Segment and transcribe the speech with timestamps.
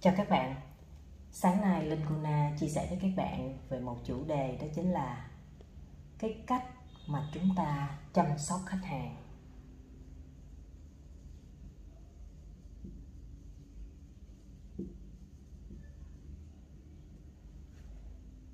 [0.00, 0.54] Chào các bạn.
[1.30, 4.92] Sáng nay, Linh Kuna chia sẻ với các bạn về một chủ đề, đó chính
[4.92, 5.30] là
[6.18, 6.64] cái cách
[7.06, 9.16] mà chúng ta chăm sóc khách hàng.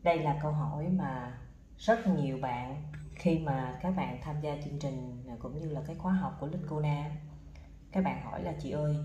[0.02, 1.38] Đây là câu hỏi mà
[1.78, 2.82] rất nhiều bạn,
[3.14, 6.46] khi mà các bạn tham gia chương trình, cũng như là cái khóa học của
[6.46, 7.10] Linh Kuna,
[7.92, 8.96] các bạn hỏi là, chị ơi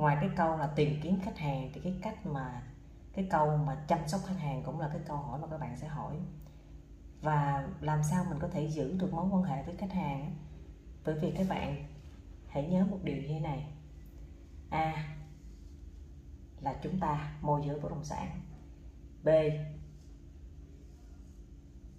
[0.00, 2.62] ngoài cái câu là tìm kiếm khách hàng thì cái cách mà,
[3.12, 5.76] cái câu mà chăm sóc khách hàng cũng là cái câu hỏi mà các bạn
[5.76, 6.16] sẽ hỏi.
[7.22, 10.36] Và làm sao mình có thể giữ được mối quan hệ với khách hàng
[11.04, 11.84] bởi vì các bạn,
[12.48, 13.72] hãy nhớ một điều như thế này.
[14.70, 15.16] A
[16.60, 18.40] là chúng ta môi giới bất động sản.
[19.24, 19.28] B,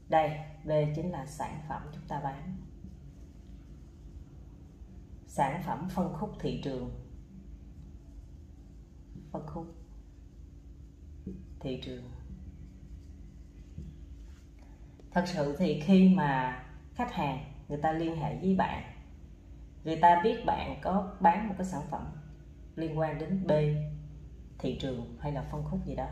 [0.10, 2.58] đây, b chính là sản phẩm chúng ta bán.
[5.28, 7.01] Sản phẩm phân khúc thị trường.
[9.32, 9.66] Vâng phân khúc
[11.60, 12.04] thị trường.
[15.12, 18.84] Thật sự thì khi mà khách hàng người ta liên hệ với bạn,
[19.84, 22.06] người ta biết bạn có bán một cái sản phẩm
[22.76, 23.52] liên quan đến B,
[24.60, 26.08] thị trường hay là phân khúc gì đó,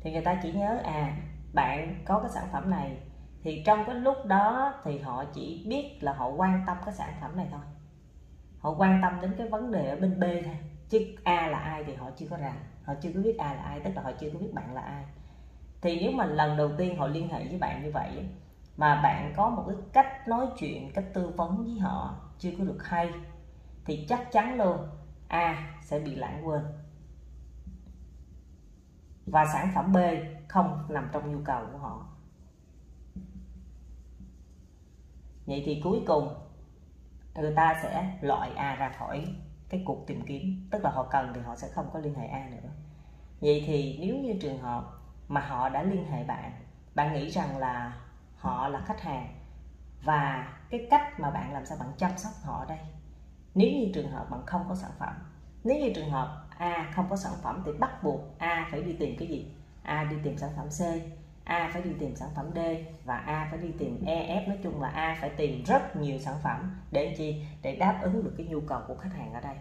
[0.00, 1.16] thì người ta chỉ nhớ à
[1.52, 2.96] bạn có cái sản phẩm này,
[3.42, 7.18] thì trong cái lúc đó thì họ chỉ biết là họ quan tâm cái sản
[7.20, 7.60] phẩm này thôi.
[8.58, 10.56] Họ quan tâm đến cái vấn đề ở bên B thôi
[10.88, 13.62] chứ A là ai thì họ chưa có rành họ chưa có biết A là
[13.62, 15.04] ai, tức là họ chưa có biết bạn là ai.
[15.80, 18.28] Thì nếu mà lần đầu tiên họ liên hệ với bạn như vậy,
[18.76, 22.64] mà bạn có một cái cách nói chuyện, cách tư vấn với họ chưa có
[22.64, 23.10] được hay,
[23.84, 24.88] thì chắc chắn luôn
[25.28, 26.62] A sẽ bị lãng quên.
[29.26, 29.96] Và sản phẩm B
[30.48, 32.06] không nằm trong nhu cầu của họ.
[35.46, 36.34] Vậy thì cuối cùng,
[37.34, 39.34] người ta sẽ loại A ra khỏi
[39.68, 42.26] cái cuộc tìm kiếm, tức là họ cần thì họ sẽ không có liên hệ
[42.26, 42.68] A nữa.
[43.40, 44.84] Vậy thì nếu như trường hợp
[45.28, 46.52] mà họ đã liên hệ bạn
[46.94, 48.00] bạn nghĩ rằng là
[48.36, 49.34] họ là khách hàng
[50.02, 52.78] và cái cách mà bạn làm sao bạn chăm sóc họ đây?
[53.54, 55.14] Nếu như trường hợp bạn không có sản phẩm,
[55.64, 58.92] nếu như trường hợp A không có sản phẩm thì bắt buộc A phải đi
[58.92, 59.54] tìm cái gì?
[59.82, 60.80] A đi tìm sản phẩm C.
[61.46, 62.58] A phải đi tìm sản phẩm D
[63.04, 66.18] và A phải đi tìm E, F nói chung là A phải tìm rất nhiều
[66.18, 67.44] sản phẩm để chi?
[67.62, 69.56] Để đáp ứng được cái nhu cầu của khách hàng ở đây.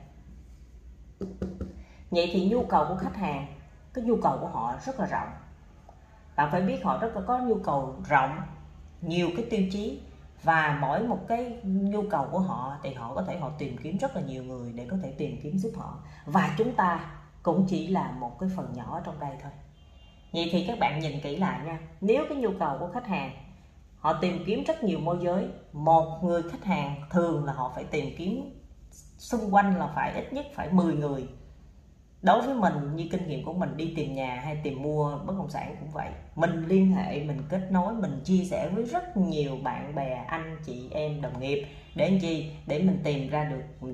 [2.11, 3.47] Vậy thì nhu cầu của khách hàng
[3.93, 5.29] cái nhu cầu của họ rất là rộng.
[6.35, 8.41] Bạn phải biết họ rất là có nhu cầu rộng
[9.01, 10.01] nhiều cái tiêu chí
[10.43, 13.97] và mỗi một cái nhu cầu của họ thì họ có thể họ tìm kiếm
[13.97, 16.03] rất là nhiều người để có thể tìm kiếm giúp họ.
[16.25, 17.11] Và chúng ta
[17.43, 19.51] cũng chỉ là một cái phần nhỏ trong đây thôi
[20.35, 21.79] vậy thì các bạn nhìn kỹ lại nha.
[22.01, 23.31] Nếu cái nhu cầu của khách hàng,
[23.97, 27.83] họ tìm kiếm rất nhiều môi giới, một người khách hàng thường là họ phải
[27.83, 28.61] tìm kiếm
[29.17, 31.27] xung quanh là phải ít nhất phải 10 người.
[32.21, 35.33] Đối với mình, như kinh nghiệm của mình, đi tìm nhà hay tìm mua bất
[35.37, 36.09] động sản cũng vậy.
[36.35, 40.57] Mình liên hệ, mình kết nối, mình chia sẻ với rất nhiều bạn bè, anh
[40.65, 41.65] chị em, đồng nghiệp.
[41.95, 43.87] Để làm chi để mình tìm ra được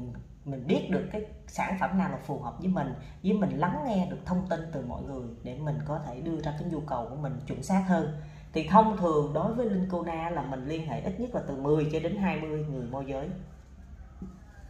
[0.46, 2.94] mình biết được cái sản phẩm nào là phù hợp với mình
[3.24, 6.42] với mình lắng nghe được thông tin từ mọi người để mình có thể đưa
[6.42, 8.22] ra cái nhu cầu của mình chuẩn xác hơn.
[8.54, 11.56] Thì thông thường đối với Linh Kona là mình liên hệ ít nhất là từ
[11.56, 13.30] 10 cho đến 20 người môi giới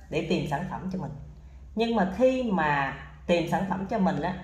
[0.10, 1.12] để tìm sản phẩm cho mình.
[1.76, 4.44] Nhưng mà khi mà tìm sản phẩm cho mình á,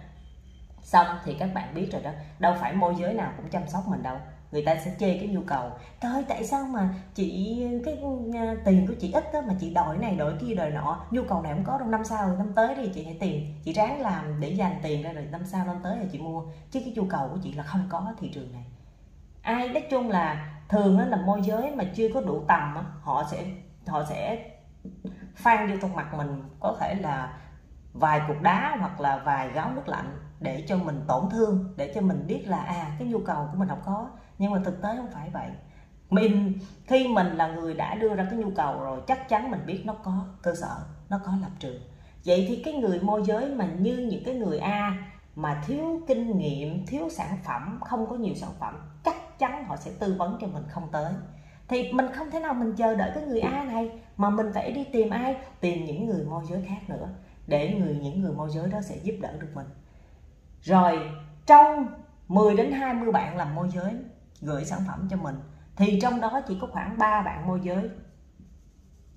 [0.81, 3.87] xong thì các bạn biết rồi đó, đâu phải môi giới nào cũng chăm sóc
[3.87, 4.17] mình đâu
[4.51, 5.71] người ta sẽ chê cái nhu cầu.
[6.01, 7.97] Thôi tại sao mà chị, cái
[8.35, 11.05] à, tiền của chị ít đó mà chị đòi này, đòi kia, đòi nọ?
[11.11, 13.53] Nhu cầu này không có đâu, năm sau, năm tới thì chị hãy tìm.
[13.63, 16.43] Chị ráng làm để dành tiền ra rồi năm sau, năm tới thì chị mua.
[16.71, 18.65] Chứ cái nhu cầu của chị là không có thị trường này.
[19.41, 23.45] Ai, nói chung là thường là môi giới mà chưa có đủ tầm họ sẽ
[23.87, 24.49] họ sẽ
[25.35, 26.43] phan vô trong mặt mình.
[26.59, 27.37] Có thể là
[27.93, 31.91] vài cục đá hoặc là vài gáo nước lạnh để cho mình tổn thương, để
[31.95, 34.81] cho mình biết là à cái nhu cầu của mình không có nhưng mà thực
[34.81, 35.49] tế không phải vậy.
[36.09, 36.53] Mình,
[36.85, 39.81] khi mình là người đã đưa ra cái nhu cầu rồi, chắc chắn mình biết
[39.85, 40.77] nó có cơ sở,
[41.09, 41.81] nó có lập trường.
[42.25, 44.97] Vậy thì cái người môi giới mà như những cái người a
[45.35, 49.75] mà thiếu kinh nghiệm, thiếu sản phẩm, không có nhiều sản phẩm, chắc chắn họ
[49.75, 51.13] sẽ tư vấn cho mình không tới.
[51.67, 54.71] Thì mình không thể nào mình chờ đợi cái người A này mà mình phải
[54.71, 55.35] đi tìm ai?
[55.59, 57.09] Tìm những người môi giới khác nữa,
[57.47, 59.67] để người, những người môi giới đó sẽ giúp đỡ được mình.
[60.61, 61.09] Rồi,
[61.45, 61.87] trong
[62.27, 63.93] 10 đến 20 bạn làm môi giới
[64.41, 65.35] gửi sản phẩm cho mình.
[65.75, 67.89] Thì trong đó chỉ có khoảng 3 bạn môi giới.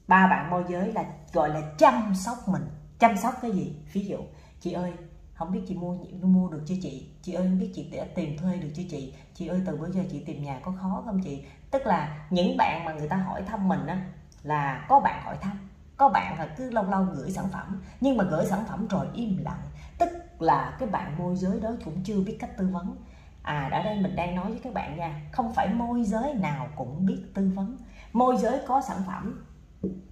[0.08, 2.62] Ba bạn môi giới là, gọi là chăm sóc mình.
[2.98, 3.76] Chăm sóc cái gì?
[3.92, 4.18] Ví dụ,
[4.60, 4.92] chị ơi,
[5.34, 7.10] không biết chị mua mua được chưa chị?
[7.22, 9.14] Chị ơi, không biết chị đã tìm thuê được chưa chị?
[9.34, 11.44] Chị ơi, từ bữa giờ chị tìm nhà có khó không chị?
[11.70, 14.06] Tức là những bạn mà người ta hỏi thăm mình á,
[14.42, 17.82] là có bạn hỏi thăm, có bạn là cứ lâu lâu gửi sản phẩm.
[18.00, 19.62] Nhưng mà gửi sản phẩm rồi im lặng.
[19.98, 20.08] Tức
[20.38, 22.96] là cái bạn môi giới đó cũng chưa biết cách tư vấn
[23.42, 25.20] à ở đây mình đang nói với các bạn nha.
[25.32, 27.76] Không phải môi giới nào cũng biết tư vấn.
[28.12, 29.44] Môi giới có sản phẩm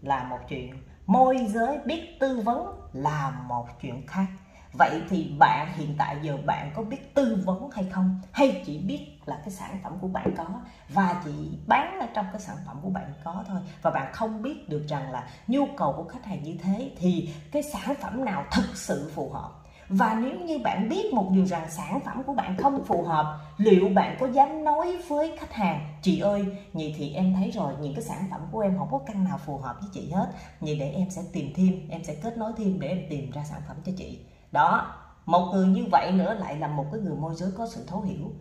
[0.03, 0.83] là một chuyện.
[1.07, 4.27] Môi giới biết tư vấn là một chuyện khác.
[4.73, 8.21] Vậy thì bạn, hiện tại giờ bạn có biết tư vấn hay không?
[8.33, 10.47] Hay chỉ biết là cái sản phẩm của bạn có
[10.89, 13.61] và chỉ bán ở trong cái sản phẩm của bạn có thôi?
[13.83, 17.35] Và bạn không biết được rằng là nhu cầu của khách hàng như thế thì
[17.53, 19.51] cái sản phẩm nào thực sự phù hợp?
[19.89, 23.41] Và nếu như bạn biết một điều rằng sản phẩm của bạn không phù hợp,
[23.57, 27.73] liệu bạn có dám nói với khách hàng, chị ơi vậy thì em thấy rồi,
[27.81, 30.33] những cái sản phẩm của em không có căn nào phù hợp với chị hết
[30.61, 33.45] vậy để em sẽ tìm thêm, em sẽ kết nối thêm để em tìm ra
[33.45, 34.19] sản phẩm cho chị.
[34.53, 34.95] Đó,
[35.27, 38.01] một người như vậy nữa lại là một cái người môi giới có sự thấu
[38.01, 38.33] hiểu.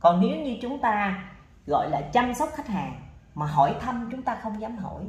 [0.00, 1.24] Còn nếu như chúng ta
[1.66, 3.00] gọi là chăm sóc khách hàng
[3.34, 5.04] mà hỏi thăm chúng ta không dám hỏi,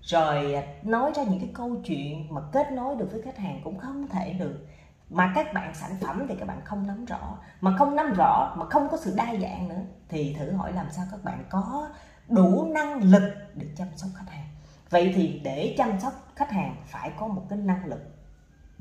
[0.00, 3.78] rồi nói ra những cái câu chuyện mà kết nối được với khách hàng cũng
[3.78, 4.66] không thể được
[5.10, 7.38] mà các bạn sản phẩm thì các bạn không nắm rõ.
[7.60, 10.86] Mà không nắm rõ, mà không có sự đa dạng nữa, thì thử hỏi làm
[10.90, 11.88] sao các bạn có
[12.28, 14.48] đủ năng lực để chăm sóc khách hàng.
[14.90, 18.00] Vậy thì để chăm sóc khách hàng phải có một cái năng lực.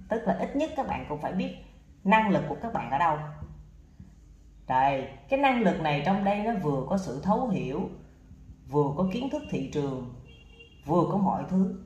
[0.09, 1.55] Tức là ít nhất các bạn cũng phải biết
[2.03, 3.17] năng lực của các bạn ở đâu.
[4.67, 7.89] Đây, cái năng lực này trong đây nó vừa có sự thấu hiểu,
[8.69, 10.13] vừa có kiến thức thị trường,
[10.85, 11.83] vừa có mọi thứ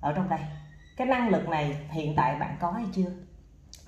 [0.00, 0.40] ở trong đây.
[0.96, 3.10] Cái năng lực này hiện tại bạn có hay chưa?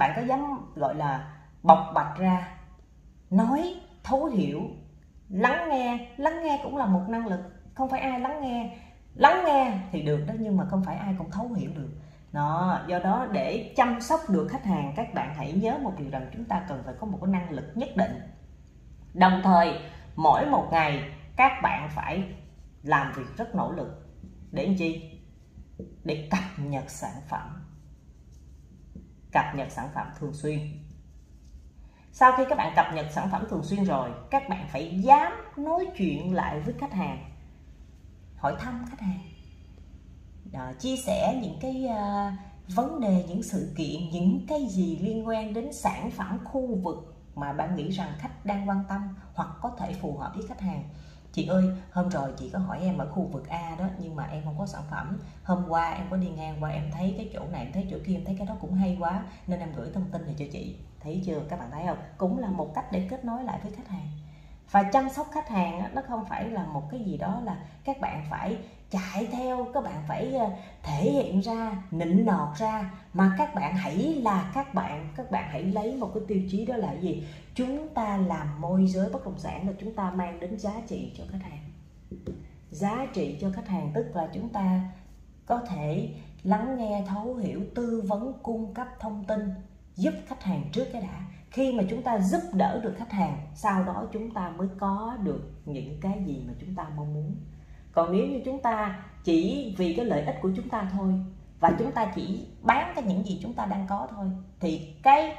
[0.01, 2.59] Bạn có dám, gọi là, bộc bạch ra,
[3.31, 4.61] nói, thấu hiểu,
[5.29, 7.41] lắng nghe lắng nghe cũng là một năng lực,
[7.75, 8.79] không phải ai lắng nghe.
[9.15, 11.89] Lắng nghe thì được đó, nhưng mà không phải ai cũng thấu hiểu được.
[12.33, 16.11] Đó, do đó để chăm sóc được khách hàng, các bạn hãy nhớ một điều
[16.11, 18.21] rằng chúng ta cần phải có một cái năng lực nhất định.
[19.15, 19.81] Đồng thời,
[20.17, 22.25] mỗi một ngày, các bạn phải
[22.83, 23.89] làm việc rất nỗ lực.
[24.51, 25.21] Để làm chi?
[26.05, 27.70] Để cập nhật sản phẩm
[29.33, 30.59] cập nhật sản phẩm thường xuyên.
[32.13, 35.33] Sau khi các bạn cập nhật sản phẩm thường xuyên rồi các bạn phải dám
[35.57, 37.25] nói chuyện lại với khách hàng.
[38.37, 39.21] Hỏi thăm khách hàng.
[40.53, 45.27] Đó, chia sẻ những cái uh, vấn đề những sự kiện những cái gì liên
[45.29, 46.97] quan đến sản phẩm khu vực
[47.35, 50.61] mà bạn nghĩ rằng khách đang quan tâm hoặc có thể phù hợp với khách
[50.61, 50.85] hàng
[51.33, 54.25] chị ơi, hôm rồi chị có hỏi em ở khu vực A đó, nhưng mà
[54.25, 55.19] em không có sản phẩm.
[55.45, 57.97] Hôm qua em có đi ngang qua, em thấy cái chỗ này, em thấy chỗ
[58.07, 60.45] kia, em thấy cái đó cũng hay quá, nên em gửi thông tin này cho
[60.53, 60.77] chị.
[61.01, 61.99] Thấy chưa, các bạn thấy không?
[62.19, 64.09] Cũng là một cách để kết nối lại với khách hàng.
[64.71, 68.01] Và chăm sóc khách hàng nó không phải là một cái gì đó là các
[68.01, 68.59] bạn phải
[68.91, 70.51] chạy theo, các bạn phải ờ,
[70.83, 72.91] thể hiện ra, nịnh nọt ra.
[73.13, 76.67] Mà các bạn hãy là các bạn các bạn hãy lấy một cái tiêu chí
[76.67, 77.27] đó là gì?
[77.55, 81.13] Chúng ta làm môi giới bất động sản là chúng ta mang đến giá trị
[81.19, 81.71] cho khách hàng.
[82.71, 84.81] Giá trị cho khách hàng, tức là chúng ta
[85.47, 89.41] có thể lắng nghe, thấu hiểu, tư vấn, cung cấp thông tin,
[89.97, 91.27] giúp khách hàng trước cái đã.
[91.51, 95.17] Khi mà chúng ta giúp đỡ được khách hàng, sau đó chúng ta mới có
[95.23, 97.37] được những cái gì mà chúng ta mong muốn
[97.93, 101.13] còn nếu như chúng ta chỉ vì cái lợi ích của chúng ta thôi
[101.61, 104.27] và chúng ta chỉ bán cái những gì chúng ta đang có thôi,
[104.61, 105.37] thì cái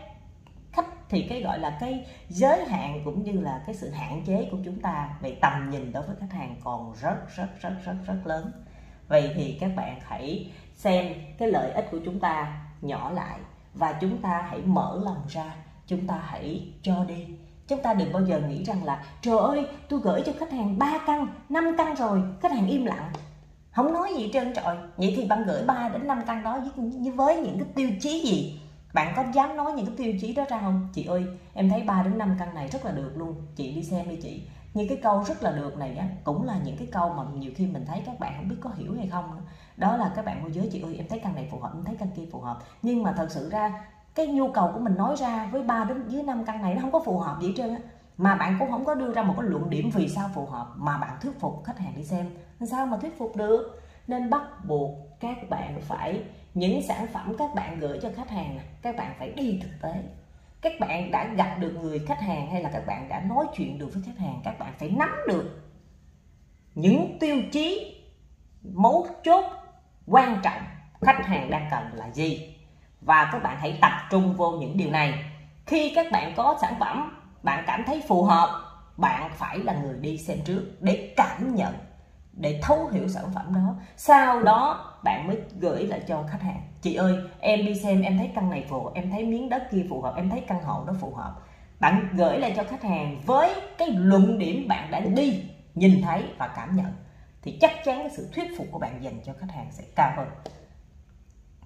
[0.71, 4.47] khách, thì cái gọi là cái giới hạn cũng như là cái sự hạn chế
[4.51, 7.95] của chúng ta về tầm nhìn đối với khách hàng còn rất rất rất rất
[8.05, 8.51] rất lớn.
[9.07, 13.39] Vậy thì các bạn hãy xem cái lợi ích của chúng ta nhỏ lại
[13.73, 15.55] và chúng ta hãy mở lòng ra,
[15.87, 17.27] chúng ta hãy cho đi
[17.71, 20.79] chúng ta đừng bao giờ nghĩ rằng là trời ơi tôi gửi cho khách hàng
[20.79, 23.11] 3 căn 5 căn rồi khách hàng im lặng.
[23.71, 27.11] Không nói gì trơn trọi vậy thì bạn gửi 3 đến 5 căn đó với,
[27.11, 28.59] với những cái tiêu chí gì?
[28.93, 30.87] Bạn có dám nói những cái tiêu chí đó ra không?
[30.93, 31.23] Chị ơi
[31.53, 33.35] em thấy 3 đến 5 căn này rất là được luôn.
[33.55, 34.43] Chị đi xem đi chị.
[34.73, 37.51] Như cái câu rất là được này á cũng là những cái câu mà nhiều
[37.55, 39.41] khi mình thấy các bạn không biết có hiểu hay không
[39.77, 41.83] đó là các bạn môi giới chị ơi em thấy căn này phù hợp em
[41.83, 42.59] thấy căn kia phù hợp.
[42.81, 43.83] Nhưng mà thật sự ra
[44.15, 46.81] cái nhu cầu của mình nói ra với 3 đến, dưới 5 căn này nó
[46.81, 47.81] không có phù hợp gì hết trơn á.
[48.17, 50.67] Mà bạn cũng không có đưa ra một cái luận điểm vì sao phù hợp
[50.75, 52.29] mà bạn thuyết phục khách hàng đi xem.
[52.71, 53.81] Sao mà thuyết phục được?
[54.07, 58.59] Nên bắt buộc các bạn phải, những sản phẩm các bạn gửi cho khách hàng
[58.81, 60.03] các bạn phải đi thực tế.
[60.61, 63.79] Các bạn đã gặp được người khách hàng hay là các bạn đã nói chuyện
[63.79, 65.61] được với khách hàng, các bạn phải nắm được
[66.75, 67.97] những tiêu chí
[68.63, 69.45] mấu chốt
[70.07, 70.61] quan trọng
[71.01, 72.50] khách hàng đang cần là gì
[73.01, 75.23] và các bạn hãy tập trung vô những điều này.
[75.65, 78.49] Khi các bạn có sản phẩm, bạn cảm thấy phù hợp,
[78.97, 81.73] bạn phải là người đi xem trước để cảm nhận,
[82.33, 83.75] để thấu hiểu sản phẩm đó.
[83.97, 86.61] Sau đó, bạn mới gửi lại cho khách hàng.
[86.81, 89.63] Chị ơi, em đi xem, em thấy căn này phù hợp em thấy miếng đất
[89.71, 91.33] kia phù hợp, em thấy căn hộ đó phù hợp.
[91.79, 95.43] Bạn gửi lại cho khách hàng với cái luận điểm bạn đã đi
[95.75, 96.93] nhìn thấy và cảm nhận.
[97.41, 100.11] Thì chắc chắn cái sự thuyết phục của bạn dành cho khách hàng sẽ cao
[100.17, 100.27] hơn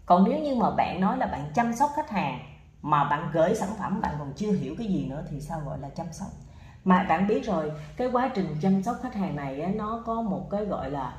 [0.06, 2.40] còn nếu như mà bạn nói là bạn chăm sóc khách hàng
[2.82, 5.80] mà bạn gửi sản phẩm, bạn còn chưa hiểu cái gì nữa thì sao gọi
[5.80, 6.28] là chăm sóc?
[6.84, 10.48] Mà bạn biết rồi, cái quá trình chăm sóc khách hàng này nó có một
[10.52, 11.18] cái gọi là,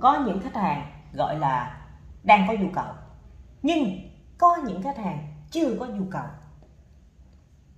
[0.00, 1.80] có những khách hàng gọi là
[2.22, 2.94] đang có nhu cầu,
[3.62, 3.98] nhưng
[4.38, 6.24] có những khách hàng chưa có nhu cầu.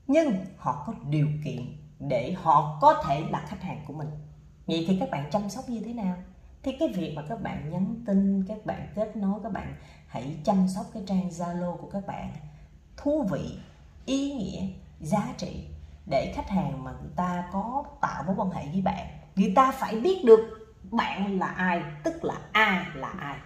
[0.06, 1.62] Nhưng họ có điều kiện
[1.98, 4.08] để họ có thể là khách hàng của mình.
[4.66, 6.16] Vậy thì các bạn chăm sóc như thế nào?
[6.64, 9.74] Thì cái việc mà các bạn nhắn tin, các bạn kết nối, các bạn
[10.06, 12.30] hãy chăm sóc cái trang zalo của các bạn
[12.96, 13.58] thú vị,
[14.06, 14.66] ý nghĩa,
[15.00, 15.64] giá trị
[16.10, 19.06] để khách hàng mà người ta có tạo mối quan hệ với bạn,
[19.36, 20.40] người ta phải biết được
[20.90, 23.36] bạn là ai, tức là a là ai.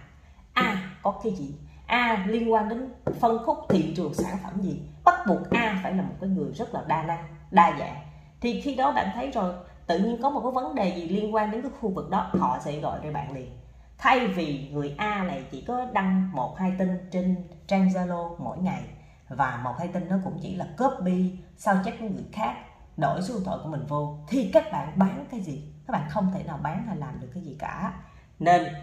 [0.53, 1.55] A có cái gì?
[1.85, 4.81] A liên quan đến phân khúc thị trường sản phẩm gì?
[5.03, 7.95] Bắt buộc a phải là một cái người rất là đa năng, đa dạng.
[8.41, 9.53] Thì khi đó bạn thấy rồi
[9.89, 12.31] tự nhiên có một cái vấn đề gì liên quan đến cái khu vực đó,
[12.39, 13.57] họ sẽ gọi cho bạn liền.
[13.97, 17.35] Thay vì người A này chỉ có đăng một hai tin trên
[17.67, 18.81] trang Zalo mỗi ngày,
[19.29, 22.55] và một hai tin nó cũng chỉ là copy sao chép của người khác,
[22.97, 25.73] đổi số điện thoại của mình vô, thì các bạn bán cái gì?
[25.87, 27.93] Các bạn không thể nào bán hay làm được cái gì cả.
[28.39, 28.73] Nên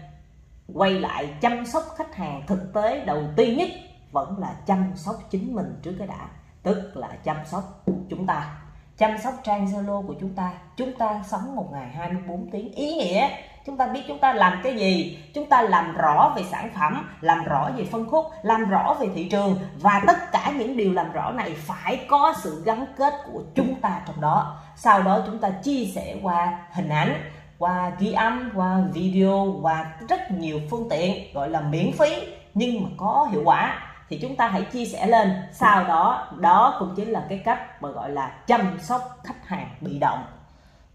[0.73, 3.69] quay lại chăm sóc khách hàng thực tế đầu tiên nhất
[4.11, 6.29] vẫn là chăm sóc chính mình trước cái đã,
[6.63, 8.61] tức là chăm sóc chúng ta
[8.97, 10.51] chăm sóc trang Zalo của chúng ta.
[10.77, 12.71] Chúng ta sống một ngày 24 tiếng.
[12.71, 13.29] Ý nghĩa,
[13.65, 15.19] chúng ta biết chúng ta làm cái gì.
[15.33, 19.07] Chúng ta làm rõ về sản phẩm, làm rõ về phân khúc, làm rõ về
[19.15, 19.59] thị trường.
[19.81, 23.75] Và tất cả những điều làm rõ này phải có sự gắn kết của chúng
[23.75, 24.59] ta trong đó.
[24.75, 27.13] Sau đó chúng ta chia sẻ qua hình ảnh,
[27.57, 32.83] qua ghi âm, qua video, qua rất nhiều phương tiện, gọi là miễn phí, nhưng
[32.83, 35.33] mà có hiệu quả thì chúng ta hãy chia sẻ lên.
[35.51, 39.75] Sau đó đó cũng chính là cái cách mà gọi là chăm sóc khách hàng
[39.81, 40.25] bị động.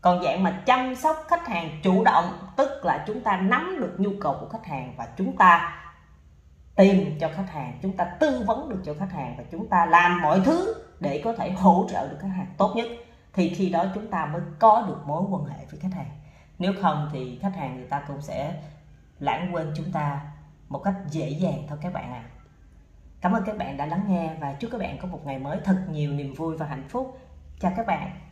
[0.00, 3.94] Còn dạng mà chăm sóc khách hàng chủ động, tức là chúng ta nắm được
[3.98, 5.78] nhu cầu của khách hàng và chúng ta
[6.76, 9.86] tìm cho khách hàng, chúng ta tư vấn được cho khách hàng và chúng ta
[9.86, 12.86] làm mọi thứ để có thể hỗ trợ được khách hàng tốt nhất,
[13.32, 16.10] thì khi đó chúng ta mới có được mối quan hệ với khách hàng.
[16.58, 18.54] Nếu không thì khách hàng người ta cũng sẽ
[19.18, 20.20] lãng quên chúng ta
[20.68, 22.22] một cách dễ dàng thôi các bạn ạ.
[22.24, 22.31] à
[23.22, 25.58] cảm ơn các bạn đã lắng nghe và chúc các bạn có một ngày mới
[25.64, 27.18] thật nhiều niềm vui và hạnh phúc.
[27.60, 28.31] Chào các bạn.